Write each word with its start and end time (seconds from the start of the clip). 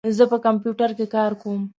زه 0.17 0.23
په 0.31 0.37
کمپیوټر 0.45 0.89
کې 0.97 1.05
کار 1.15 1.31
کوم. 1.41 1.61